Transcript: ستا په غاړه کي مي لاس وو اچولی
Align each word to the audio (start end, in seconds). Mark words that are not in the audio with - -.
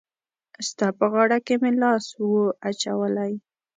ستا 0.67 0.87
په 0.97 1.05
غاړه 1.13 1.37
کي 1.45 1.55
مي 1.61 1.71
لاس 1.81 2.05
وو 2.29 2.41
اچولی 2.69 3.33